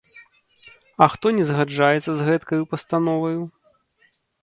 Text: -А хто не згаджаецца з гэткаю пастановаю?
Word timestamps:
-А 1.05 1.09
хто 1.17 1.27
не 1.41 1.45
згаджаецца 1.51 2.11
з 2.17 2.21
гэткаю 2.31 2.61
пастановаю? 2.75 3.41